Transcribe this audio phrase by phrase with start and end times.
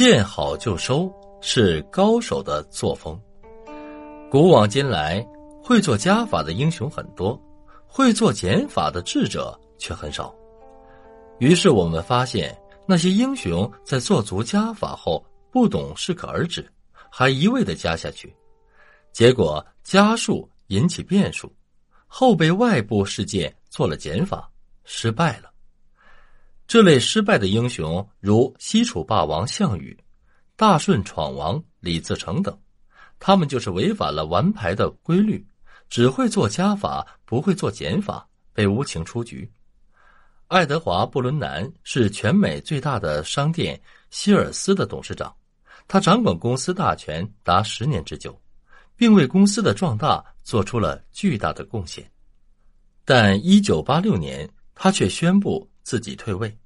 [0.00, 1.12] 见好就收
[1.42, 3.20] 是高手的作风。
[4.30, 5.22] 古往今来，
[5.62, 7.38] 会做加法的英雄很多，
[7.86, 10.34] 会做减法的智者却很少。
[11.38, 16.66] 于是我们发现，那些英雄在做足加法后，不懂适可而止，
[17.10, 18.34] 还一味的加下去，
[19.12, 21.54] 结果加数引起变数，
[22.06, 24.50] 后被外部事件做了减法，
[24.82, 25.50] 失败了。
[26.70, 29.98] 这类失败的英雄，如西楚霸王项羽、
[30.54, 32.56] 大顺闯王李自成等，
[33.18, 35.44] 他们就是违反了玩牌的规律，
[35.88, 39.50] 只会做加法，不会做减法，被无情出局。
[40.46, 43.80] 爱德华·布伦南是全美最大的商店
[44.10, 45.34] 希尔斯的董事长，
[45.88, 48.40] 他掌管公司大权达十年之久，
[48.94, 52.08] 并为公司的壮大做出了巨大的贡献。
[53.04, 56.56] 但一九八六年，他却宣布自己退位。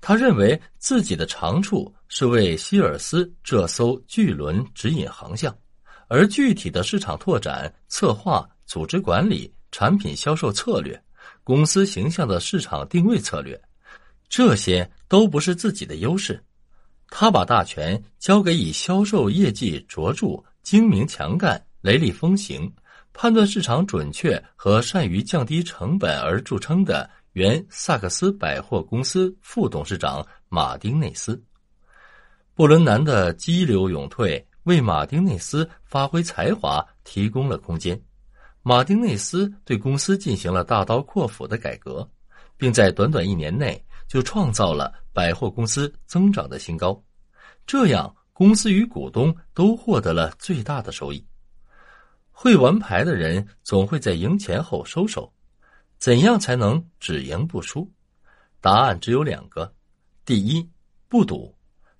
[0.00, 5.54] 他认为自己的长处是为希尔斯这艘巨轮指引航向，
[6.06, 10.98] 而具体的市场拓展、策划、组织管理、产品销售策略、
[11.44, 13.60] 公司形象的市场定位策略，
[14.28, 16.42] 这些都不是自己的优势。
[17.10, 22.70] 他把大权交给以销售业绩卓著、精明强干、雷厉风行、
[23.12, 27.10] 判断市场准确和善于降低成本而著称的。
[27.38, 31.40] 原萨克斯百货公司副董事长马丁内斯，
[32.52, 38.02] 布伦南的激流勇退为马丁内斯发挥才华提供了空间。
[38.60, 42.10] 马丁内斯对公司进行了大刀阔斧的改革，
[42.56, 47.00] 并在短短一年内就创造了百货公司增长的新高。
[47.64, 51.24] 这样，公司与股东都获得了最大的收益。
[52.32, 55.32] 会玩牌的人总会在赢钱后收手。
[55.98, 57.90] 怎样才能只赢不输？
[58.60, 59.74] 答案只有两个：
[60.24, 60.68] 第一，
[61.08, 61.52] 不赌，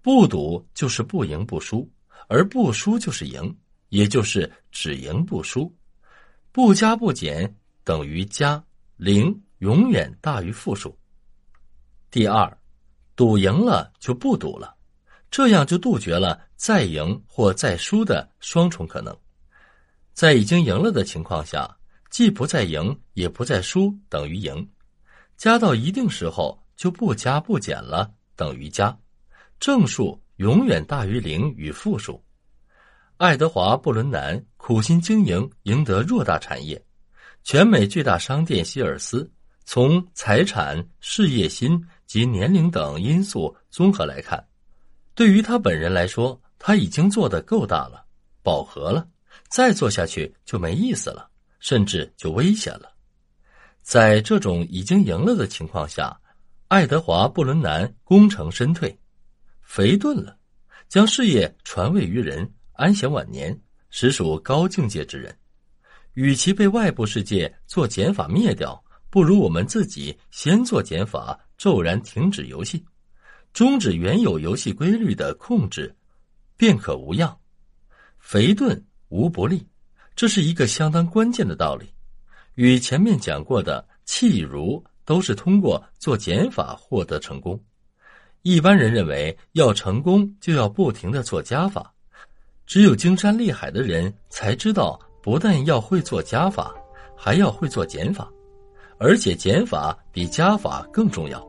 [0.00, 1.90] 不赌就是不赢不输，
[2.28, 3.56] 而不输就是赢，
[3.88, 5.72] 也就是只赢不输。
[6.52, 8.62] 不加不减等于加，
[8.96, 10.96] 零永远大于负数。
[12.10, 12.58] 第二，
[13.16, 14.74] 赌赢了就不赌了，
[15.32, 19.16] 这样就杜绝了再赢或再输的双重可能。
[20.12, 21.76] 在已经赢了的情况下。
[22.10, 24.66] 既不再赢，也不再输，等于赢；
[25.36, 28.98] 加到一定时候就不加不减了，等于加。
[29.58, 32.22] 正数永远大于零与负数。
[33.16, 36.82] 爱德华·布伦南苦心经营，赢得偌大产业。
[37.44, 39.30] 全美最大商店希尔斯，
[39.64, 44.44] 从财产、事业心及年龄等因素综合来看，
[45.14, 48.04] 对于他本人来说，他已经做得够大了，
[48.42, 49.06] 饱和了，
[49.48, 51.29] 再做下去就没意思了。
[51.60, 52.92] 甚至就危险了。
[53.82, 56.18] 在这种已经赢了的情况下，
[56.68, 58.98] 爱德华·布伦南功成身退，
[59.62, 60.36] 肥顿了，
[60.88, 65.36] 将事业传位于人，安享晚年，实属高境界之人。
[66.14, 72.84] 与其被外部世界做减法灭掉，不如我们自己先做减法，骤然停止游戏，
[73.52, 75.94] 终止原有游戏规律的控制，
[76.56, 77.36] 便可无恙。
[78.18, 79.66] 肥顿无不利。
[80.14, 81.86] 这是一个相当关键的道理，
[82.54, 87.58] 与前面讲过的气如都是通过做减法获得成功。
[88.42, 91.92] 一般人认为要成功就要不停的做加法，
[92.66, 96.74] 只有精山厉海的人才知道，不但要会做加法，
[97.16, 98.30] 还要会做减法，
[98.98, 101.46] 而且减法比加法更重要，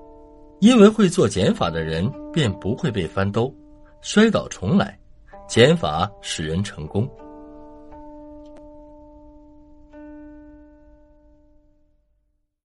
[0.60, 3.54] 因为会做减法的人便不会被翻兜、
[4.02, 5.00] 摔倒重来，
[5.48, 7.10] 减法使人成功。